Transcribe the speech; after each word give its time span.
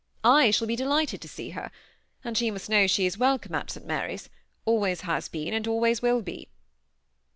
/shall 0.25 0.65
be 0.65 0.75
delighted 0.75 1.21
to 1.21 1.27
see 1.27 1.51
her, 1.51 1.69
and 2.23 2.35
she 2.35 2.49
must 2.49 2.71
know 2.71 2.87
she 2.87 3.05
is 3.05 3.19
welcome 3.19 3.53
at 3.53 3.69
St. 3.69 3.85
Mary's— 3.85 4.29
always 4.65 5.01
has 5.01 5.27
been, 5.27 5.53
and 5.53 5.67
always 5.67 6.01
will 6.01 6.23
be." 6.23 6.49